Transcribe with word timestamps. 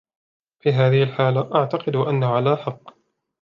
في 0.59 0.71
هذه 0.71 1.03
الحالة، 1.03 1.49
أعتقد 1.55 1.95
أنه 1.95 2.27
على 2.27 2.57
حق. 2.57 2.93